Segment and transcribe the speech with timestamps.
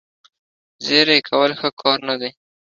[0.85, 2.31] زیړې کول ښه کار نه دی.